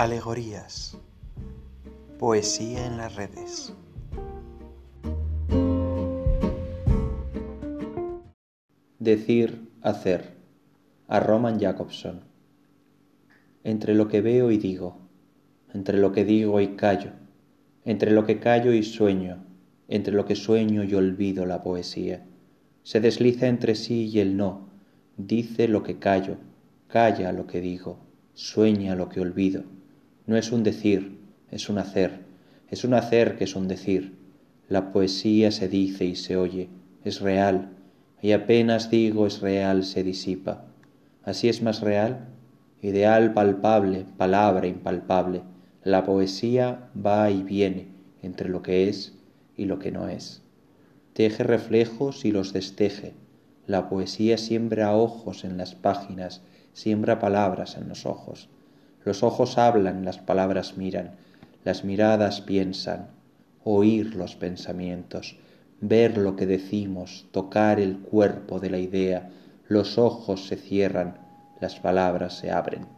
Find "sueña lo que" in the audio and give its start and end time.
28.32-29.20